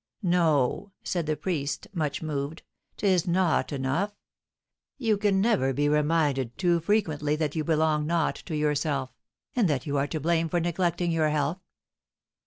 [0.23, 2.63] "No," said the priest, much moved,
[2.97, 4.15] "'tis not enough!
[4.97, 9.13] You can never be reminded too frequently that you belong not to yourself,
[9.55, 11.59] and that you are to blame for neglecting your health.